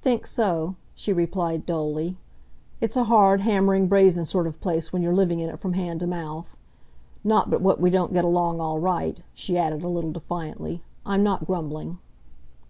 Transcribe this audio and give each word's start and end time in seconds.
"Think 0.00 0.26
so," 0.26 0.76
she 0.94 1.12
replied 1.12 1.66
dully. 1.66 2.16
"It's 2.80 2.96
a 2.96 3.04
hard, 3.04 3.42
hammering, 3.42 3.86
brazen 3.86 4.24
sort 4.24 4.46
of 4.46 4.58
place 4.62 4.94
when 4.94 5.02
you're 5.02 5.14
living 5.14 5.40
in 5.40 5.50
it 5.50 5.58
from 5.60 5.74
hand 5.74 6.00
to 6.00 6.06
mouth. 6.06 6.56
Not 7.22 7.50
but 7.50 7.60
what 7.60 7.82
we 7.82 7.90
don't 7.90 8.14
get 8.14 8.24
along 8.24 8.60
all 8.62 8.78
right," 8.78 9.18
she 9.34 9.58
added, 9.58 9.82
a 9.84 9.88
little 9.88 10.10
defiantly. 10.12 10.82
"I'm 11.04 11.22
not 11.22 11.46
grumbling." 11.46 11.98